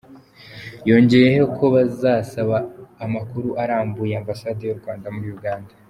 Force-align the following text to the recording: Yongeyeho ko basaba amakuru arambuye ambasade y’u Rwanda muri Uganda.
Yongeyeho 0.89 1.45
ko 1.57 1.65
basaba 1.75 2.57
amakuru 3.05 3.49
arambuye 3.63 4.13
ambasade 4.17 4.61
y’u 4.65 4.79
Rwanda 4.81 5.07
muri 5.15 5.29
Uganda. 5.37 5.71